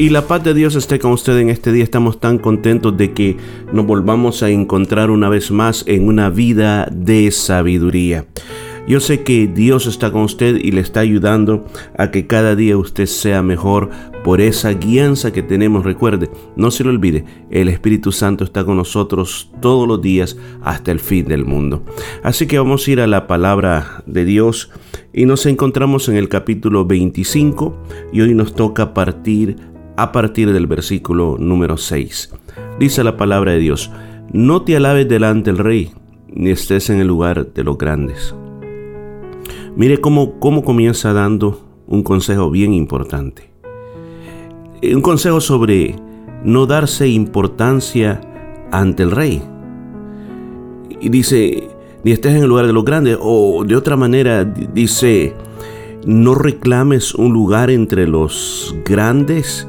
[0.00, 1.84] Y la paz de Dios esté con usted en este día.
[1.84, 3.36] Estamos tan contentos de que
[3.70, 8.24] nos volvamos a encontrar una vez más en una vida de sabiduría.
[8.88, 11.66] Yo sé que Dios está con usted y le está ayudando
[11.98, 13.90] a que cada día usted sea mejor
[14.24, 15.84] por esa guianza que tenemos.
[15.84, 20.92] Recuerde, no se lo olvide, el Espíritu Santo está con nosotros todos los días hasta
[20.92, 21.84] el fin del mundo.
[22.22, 24.70] Así que vamos a ir a la palabra de Dios
[25.12, 27.76] y nos encontramos en el capítulo 25
[28.14, 29.56] y hoy nos toca partir
[30.00, 32.32] a partir del versículo número 6.
[32.78, 33.90] Dice la palabra de Dios,
[34.32, 35.90] no te alabes delante del rey,
[36.26, 38.34] ni estés en el lugar de los grandes.
[39.76, 43.50] Mire cómo, cómo comienza dando un consejo bien importante.
[44.82, 45.96] Un consejo sobre
[46.44, 48.22] no darse importancia
[48.72, 49.42] ante el rey.
[50.98, 51.68] Y dice,
[52.04, 53.18] ni estés en el lugar de los grandes.
[53.20, 55.34] O de otra manera dice,
[56.06, 59.68] no reclames un lugar entre los grandes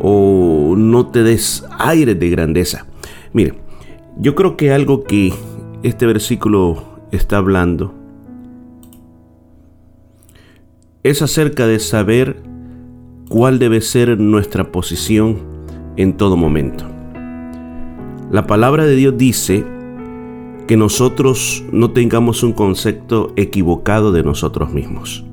[0.00, 2.86] o no te des aire de grandeza.
[3.32, 3.54] Mire,
[4.18, 5.32] yo creo que algo que
[5.82, 6.82] este versículo
[7.12, 7.94] está hablando
[11.02, 12.42] es acerca de saber
[13.28, 15.38] cuál debe ser nuestra posición
[15.96, 16.84] en todo momento.
[18.30, 19.64] La palabra de Dios dice
[20.66, 25.24] que nosotros no tengamos un concepto equivocado de nosotros mismos,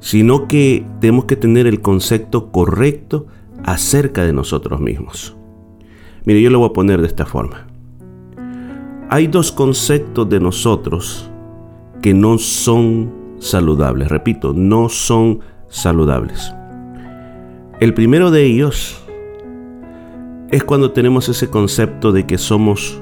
[0.00, 3.26] sino que tenemos que tener el concepto correcto
[3.64, 5.36] acerca de nosotros mismos.
[6.24, 7.66] Mire, yo lo voy a poner de esta forma.
[9.10, 11.30] Hay dos conceptos de nosotros
[12.02, 14.08] que no son saludables.
[14.08, 16.52] Repito, no son saludables.
[17.80, 19.02] El primero de ellos
[20.50, 23.00] es cuando tenemos ese concepto de que somos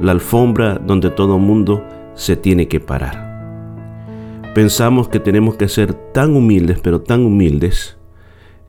[0.00, 1.84] la alfombra donde todo mundo
[2.14, 3.28] se tiene que parar.
[4.54, 7.97] Pensamos que tenemos que ser tan humildes, pero tan humildes,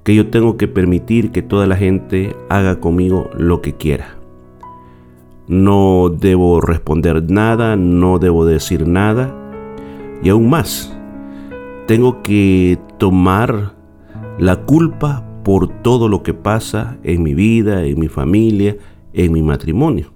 [0.03, 4.15] que yo tengo que permitir que toda la gente haga conmigo lo que quiera.
[5.47, 9.35] No debo responder nada, no debo decir nada.
[10.21, 10.95] Y aún más,
[11.87, 13.73] tengo que tomar
[14.37, 18.77] la culpa por todo lo que pasa en mi vida, en mi familia,
[19.13, 20.11] en mi matrimonio.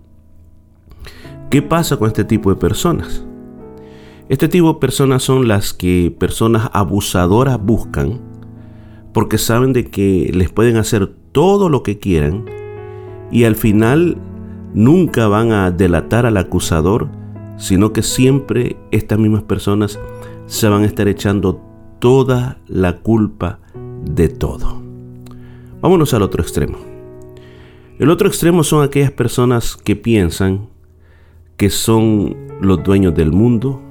[1.49, 3.25] ¿Qué pasa con este tipo de personas?
[4.29, 8.21] Este tipo de personas son las que personas abusadoras buscan
[9.13, 12.45] porque saben de que les pueden hacer todo lo que quieran
[13.31, 14.17] y al final
[14.73, 17.09] nunca van a delatar al acusador,
[17.57, 19.99] sino que siempre estas mismas personas
[20.45, 21.61] se van a estar echando
[21.99, 23.59] toda la culpa
[24.03, 24.81] de todo.
[25.81, 26.77] Vámonos al otro extremo.
[27.99, 30.69] El otro extremo son aquellas personas que piensan
[31.57, 33.81] que son los dueños del mundo,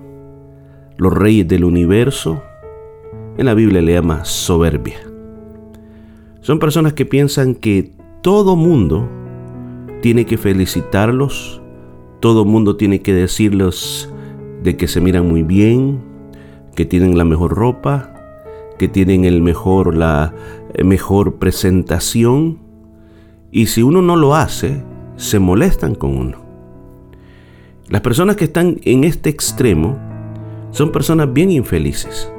[0.98, 2.42] los reyes del universo.
[3.38, 5.11] En la Biblia le llama soberbia.
[6.42, 9.08] Son personas que piensan que todo mundo
[10.00, 11.62] tiene que felicitarlos,
[12.18, 14.12] todo mundo tiene que decirles
[14.64, 16.02] de que se miran muy bien,
[16.74, 18.12] que tienen la mejor ropa,
[18.76, 20.34] que tienen el mejor, la
[20.74, 22.58] eh, mejor presentación.
[23.52, 24.82] Y si uno no lo hace,
[25.14, 26.38] se molestan con uno.
[27.88, 29.96] Las personas que están en este extremo
[30.72, 32.32] son personas bien infelices.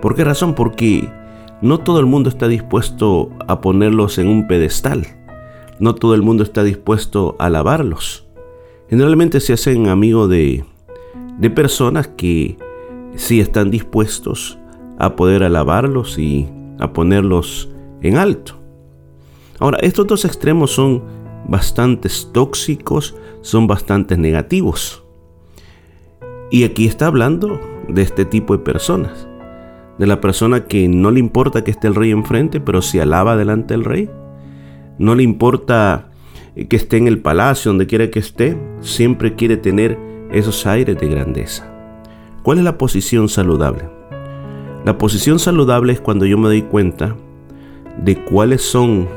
[0.00, 0.54] ¿Por qué razón?
[0.54, 1.10] Porque
[1.62, 5.06] no todo el mundo está dispuesto a ponerlos en un pedestal.
[5.78, 8.26] No todo el mundo está dispuesto a alabarlos.
[8.88, 10.64] Generalmente se hacen amigos de,
[11.38, 12.56] de personas que
[13.14, 14.58] sí están dispuestos
[14.98, 16.48] a poder alabarlos y
[16.78, 17.70] a ponerlos
[18.02, 18.54] en alto.
[19.58, 21.02] Ahora, estos dos extremos son
[21.48, 25.02] bastante tóxicos, son bastante negativos.
[26.50, 29.26] Y aquí está hablando de este tipo de personas
[29.98, 33.36] de la persona que no le importa que esté el rey enfrente, pero se alaba
[33.36, 34.10] delante del rey.
[34.98, 36.08] No le importa
[36.68, 39.98] que esté en el palacio, donde quiera que esté, siempre quiere tener
[40.32, 41.70] esos aires de grandeza.
[42.42, 43.84] ¿Cuál es la posición saludable?
[44.84, 47.16] La posición saludable es cuando yo me doy cuenta
[47.98, 49.08] de cuáles son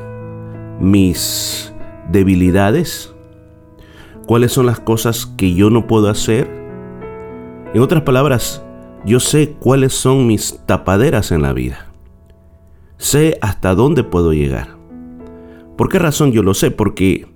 [0.80, 1.74] mis
[2.12, 3.14] debilidades,
[4.26, 6.50] cuáles son las cosas que yo no puedo hacer.
[7.74, 8.64] En otras palabras,
[9.06, 11.88] yo sé cuáles son mis tapaderas en la vida.
[12.98, 14.78] Sé hasta dónde puedo llegar.
[15.78, 16.72] ¿Por qué razón yo lo sé?
[16.72, 17.28] Porque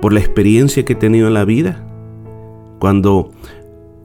[0.00, 1.86] por la experiencia que he tenido en la vida,
[2.78, 3.30] cuando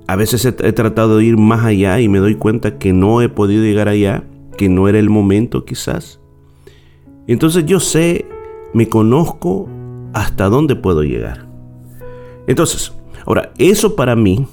[0.07, 3.29] a veces he, tratado de ir más allá y me doy cuenta que no he
[3.29, 4.23] podido llegar allá,
[4.57, 6.19] que no era el momento quizás.
[7.27, 8.25] Entonces yo sé,
[8.73, 9.69] me conozco
[10.13, 11.47] hasta dónde puedo llegar.
[12.47, 12.93] Entonces,
[13.25, 14.45] ahora, eso para mí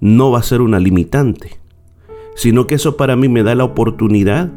[0.00, 1.58] no va a ser una limitante,
[2.34, 4.50] sino que eso para mí me da la oportunidad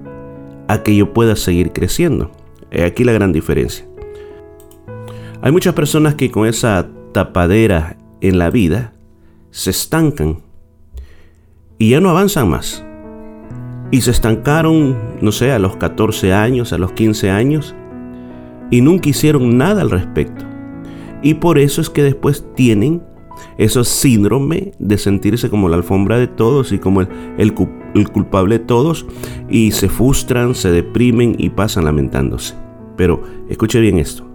[0.67, 2.31] a que yo pueda seguir creciendo.
[2.71, 3.85] Aquí la gran diferencia.
[5.41, 8.93] Hay muchas personas que con esa tapadera en la vida
[9.49, 10.38] se estancan
[11.77, 12.85] y ya no avanzan más.
[13.89, 17.75] Y se estancaron, no sé, a los 14 años, a los 15 años,
[18.69, 20.45] y nunca hicieron nada al respecto.
[21.23, 23.03] Y por eso es que después tienen
[23.57, 27.53] esos síndrome de sentirse como la alfombra de todos y como el, el,
[28.11, 29.05] culpable de todos
[29.49, 32.55] y se frustran, se deprimen y pasan lamentándose.
[32.97, 34.25] Pero escuche bien esto.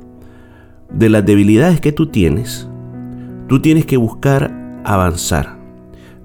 [0.91, 2.69] De las debilidades que tú tienes,
[3.49, 5.59] tú tienes que buscar avanzar.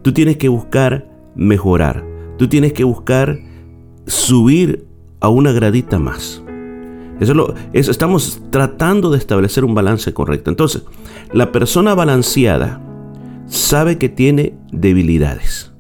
[0.02, 2.06] Tú tienes que buscar mejorar.
[2.38, 3.40] Tú tienes que buscar
[4.06, 4.88] subir
[5.20, 6.44] a una gradita más.
[7.74, 10.50] Estamos tratando de establecer un balance correcto.
[10.50, 10.84] Entonces,
[11.32, 12.82] la persona balanceada
[13.46, 15.72] sabe que tiene debilidades.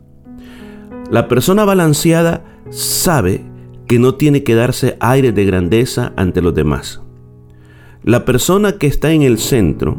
[1.10, 3.44] La persona balanceada sabe
[3.88, 7.02] que no tiene que darse aire de grandeza ante los demás.
[8.04, 9.98] La persona que está en el centro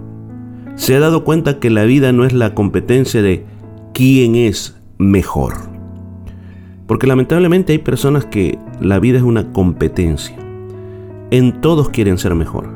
[0.77, 3.45] se ha dado cuenta que la vida no es la competencia de
[3.93, 5.55] quién es mejor.
[6.87, 10.37] Porque lamentablemente hay personas que la vida es una competencia.
[11.33, 12.69] En todos quieren ser mejor.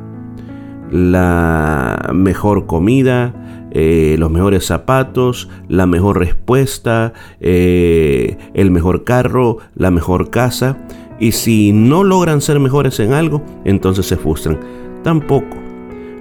[0.90, 9.90] La mejor comida, eh, los mejores zapatos, la mejor respuesta, eh, el mejor carro, la
[9.90, 10.78] mejor casa.
[11.20, 14.58] Y si no logran ser mejores en algo, entonces se frustran.
[15.04, 15.58] Tampoco.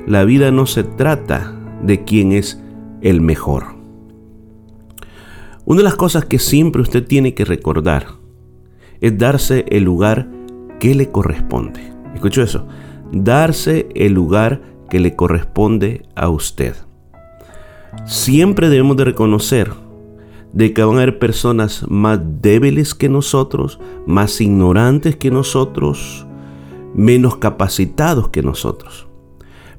[0.06, 2.62] La vida no se trata de quién es
[3.00, 3.76] el mejor.
[5.64, 8.08] Una de las cosas que siempre usted tiene que recordar
[9.00, 10.28] es darse el lugar
[10.82, 11.95] que le corresponde.
[12.16, 12.68] Escucho eso.
[13.12, 16.76] Darse el lugar que le corresponde a usted
[18.04, 19.72] siempre debemos de reconocer
[20.54, 26.26] de que van a haber personas más débiles que nosotros, más ignorantes que nosotros,
[26.94, 29.08] menos capacitados que nosotros.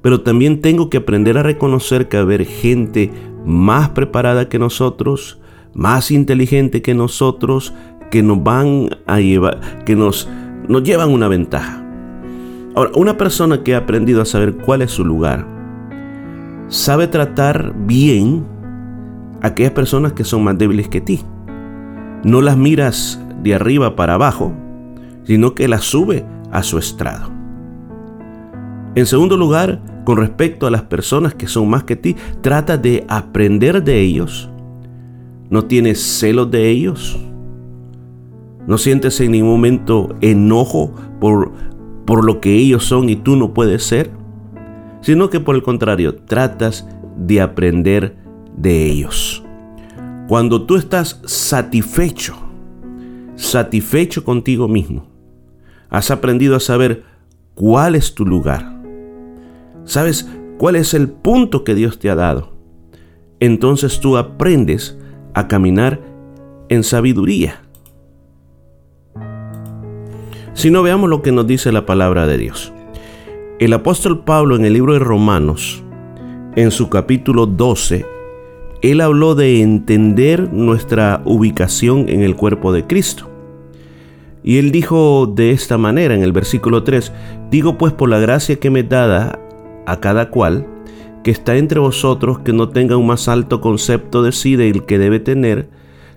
[0.03, 3.11] Pero también tengo que aprender a reconocer que va a haber gente
[3.47, 5.41] más preparada que nosotros,
[5.73, 7.73] más inteligente que nosotros,
[8.11, 10.29] que nos van a llevar, que nos,
[10.69, 11.86] nos llevan una ventaja.
[12.77, 15.47] Ahora, una persona que ha aprendido a saber cuál es su lugar,
[16.69, 18.45] sabe tratar bien
[19.41, 21.23] a aquellas personas que son más débiles que ti.
[22.23, 24.53] No las miras de arriba para abajo,
[25.25, 27.31] sino que las sube a su estrado.
[28.95, 33.07] En segundo lugar, con respecto a las personas que son más que ti, trata de
[33.09, 34.51] aprender de ellos.
[35.49, 37.19] No tienes celos de ellos.
[38.67, 41.53] No sientes en ningún momento enojo por,
[42.07, 44.11] por lo que ellos son y tú no puedes ser
[45.07, 46.85] sino que por el contrario, tratas
[47.17, 48.17] de aprender
[48.57, 49.45] de ellos.
[50.27, 52.37] Cuando tú estás satisfecho,
[53.37, 55.07] satisfecho contigo mismo,
[55.91, 57.05] has aprendido a saber
[57.55, 58.83] cuál es tu lugar.
[59.85, 60.29] ¿Sabes
[60.59, 62.55] cuál es el punto que Dios te ha dado?
[63.39, 64.99] Entonces tú aprendes
[65.35, 66.01] a caminar
[66.69, 67.63] en sabiduría.
[70.57, 72.73] Si no veamos lo que nos dice la palabra de Dios.
[73.59, 75.85] El apóstol Pablo en el libro de Romanos,
[76.57, 78.07] en su capítulo 12,
[78.81, 83.29] él habló de entender nuestra ubicación en el cuerpo de Cristo.
[84.43, 87.13] Y él dijo de esta manera en el versículo 3,
[87.51, 89.39] digo pues por la gracia que me dada
[89.85, 90.67] a cada cual,
[91.23, 94.99] que está entre vosotros, que no tenga un más alto concepto de sí del que
[94.99, 95.69] debe tener,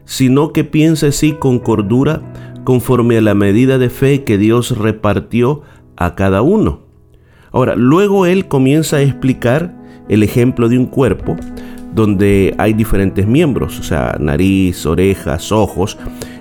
[0.05, 2.21] sino que piense sí con cordura,
[2.63, 5.61] conforme a la medida de fe que Dios repartió
[5.95, 6.81] a cada uno.
[7.51, 9.75] Ahora, luego él comienza a explicar
[10.07, 11.35] el ejemplo de un cuerpo
[11.93, 15.97] donde hay diferentes miembros, o sea, nariz, orejas, ojos,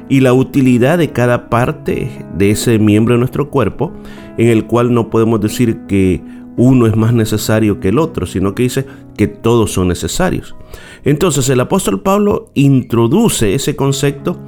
[0.08, 3.92] y la utilidad de cada parte de ese miembro de nuestro cuerpo,
[4.36, 6.22] en el cual no podemos decir que
[6.56, 10.56] uno es más necesario que el otro, sino que dice que todos son necesarios.
[11.04, 14.38] Entonces el apóstol Pablo introduce ese concepto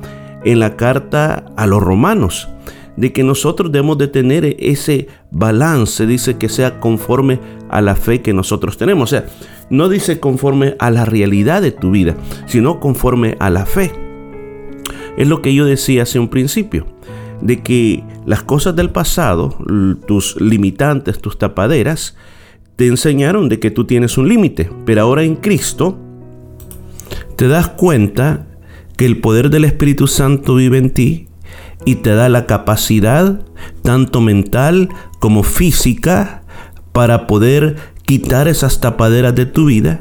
[0.44, 2.48] en la carta a los romanos
[2.96, 8.20] de que nosotros debemos de tener ese balance, dice que sea conforme a la fe
[8.20, 9.10] que nosotros tenemos.
[9.10, 9.26] O sea,
[9.70, 12.16] no dice conforme a la realidad de tu vida,
[12.46, 13.92] sino conforme a la fe.
[15.16, 16.86] es lo que yo decía hace un principio,
[17.40, 19.56] de que las cosas del pasado,
[20.06, 22.16] tus limitantes, tus tapaderas,
[22.76, 25.98] te enseñaron de que tú tienes un límite, pero ahora en Cristo
[27.36, 28.46] te das cuenta
[29.00, 31.26] que el poder del Espíritu Santo vive en ti
[31.86, 33.40] y te da la capacidad,
[33.80, 34.90] tanto mental
[35.20, 36.42] como física,
[36.92, 40.00] para poder quitar esas tapaderas de tu vida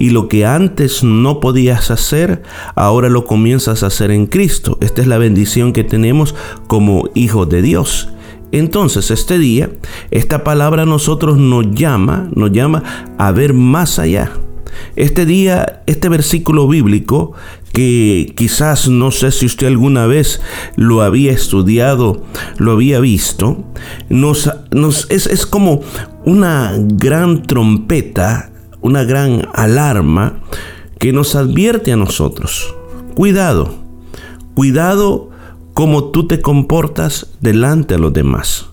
[0.00, 2.42] y lo que antes no podías hacer,
[2.74, 4.76] ahora lo comienzas a hacer en Cristo.
[4.80, 6.34] Esta es la bendición que tenemos
[6.66, 8.08] como hijos de Dios.
[8.50, 9.70] Entonces, este día,
[10.10, 14.32] esta palabra a nosotros nos llama, nos llama a ver más allá.
[14.96, 17.34] Este día, este versículo bíblico
[17.72, 20.40] que quizás no sé si usted alguna vez
[20.76, 22.22] lo había estudiado,
[22.58, 23.64] lo había visto,
[24.08, 24.50] nos,
[25.08, 25.80] es, es como
[26.24, 30.40] una gran trompeta, una gran alarma
[30.98, 32.74] que nos advierte a nosotros.
[33.14, 33.74] Cuidado,
[34.54, 35.30] cuidado
[35.74, 38.66] como tú te comportas delante de los demás.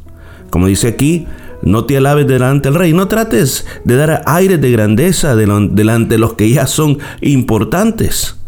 [0.50, 1.26] Como dice aquí,
[1.62, 2.94] no te alabes delante del rey.
[2.94, 8.39] No trates de dar aire de grandeza delante de los que ya son importantes.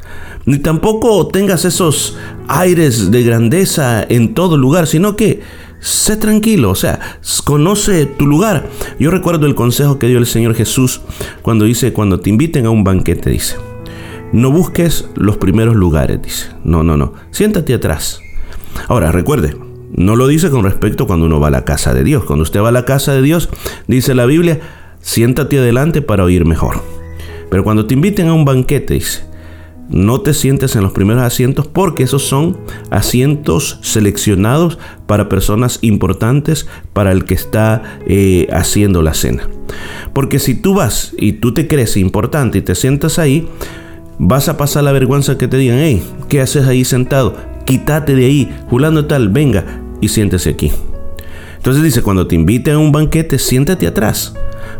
[0.45, 2.17] Ni tampoco tengas esos
[2.47, 5.41] aires de grandeza en todo lugar, sino que
[5.79, 6.99] sé tranquilo, o sea,
[7.43, 8.69] conoce tu lugar.
[8.99, 11.01] Yo recuerdo el consejo que dio el Señor Jesús
[11.41, 13.55] cuando dice, cuando te inviten a un banquete, dice,
[14.31, 18.21] no busques los primeros lugares, dice, no, no, no, siéntate atrás.
[18.87, 19.55] Ahora, recuerde,
[19.93, 22.23] no lo dice con respecto cuando uno va a la casa de Dios.
[22.23, 23.49] Cuando usted va a la casa de Dios,
[23.87, 24.61] dice la Biblia,
[25.01, 26.81] siéntate adelante para oír mejor.
[27.49, 29.25] Pero cuando te inviten a un banquete, dice,
[29.91, 32.57] no te sientes en los primeros asientos porque esos son
[32.89, 39.47] asientos seleccionados para personas importantes, para el que está eh, haciendo la cena.
[40.13, 43.47] Porque si tú vas y tú te crees importante y te sientas ahí,
[44.17, 47.35] vas a pasar la vergüenza que te digan, hey, ¿qué haces ahí sentado?
[47.65, 50.71] Quítate de ahí, Julando tal, venga y siéntese aquí.
[51.57, 54.33] Entonces dice, cuando te inviten a un banquete, siéntate atrás.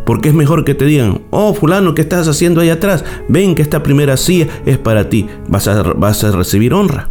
[0.06, 3.06] Porque es mejor que te digan, oh fulano, ¿qué estás haciendo ahí atrás?
[3.28, 7.10] Ven que esta primera silla es para ti, vas a, vas a recibir honra.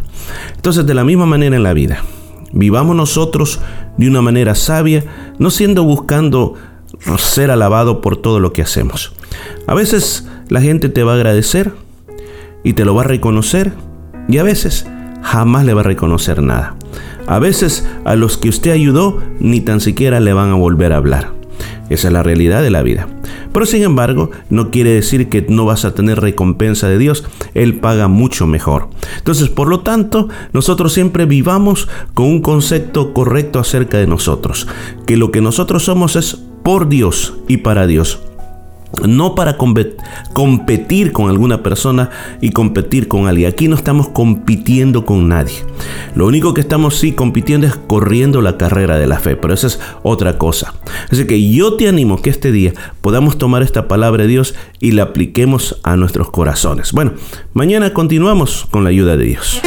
[0.55, 2.03] Entonces de la misma manera en la vida,
[2.51, 3.59] vivamos nosotros
[3.97, 5.05] de una manera sabia,
[5.39, 6.55] no siendo buscando
[7.17, 9.13] ser alabado por todo lo que hacemos.
[9.67, 11.71] A veces la gente te va a agradecer
[12.63, 13.73] y te lo va a reconocer
[14.27, 14.85] y a veces
[15.21, 16.75] jamás le va a reconocer nada.
[17.27, 20.97] A veces a los que usted ayudó ni tan siquiera le van a volver a
[20.97, 21.40] hablar.
[21.91, 23.07] Esa es la realidad de la vida.
[23.53, 27.25] Pero sin embargo, no quiere decir que no vas a tener recompensa de Dios.
[27.53, 28.87] Él paga mucho mejor.
[29.17, 34.67] Entonces, por lo tanto, nosotros siempre vivamos con un concepto correcto acerca de nosotros.
[35.05, 38.19] Que lo que nosotros somos es por Dios y para Dios
[39.07, 42.09] no para competir con alguna persona
[42.41, 43.49] y competir con alguien.
[43.49, 45.55] Aquí no estamos compitiendo con nadie.
[46.15, 49.67] Lo único que estamos sí compitiendo es corriendo la carrera de la fe, pero esa
[49.67, 50.73] es otra cosa.
[51.09, 54.91] Así que yo te animo que este día podamos tomar esta palabra de Dios y
[54.91, 56.91] la apliquemos a nuestros corazones.
[56.91, 57.13] Bueno,
[57.53, 59.61] mañana continuamos con la ayuda de Dios.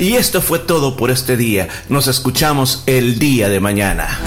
[0.00, 1.68] Y esto fue todo por este día.
[1.88, 4.20] Nos escuchamos el día de mañana.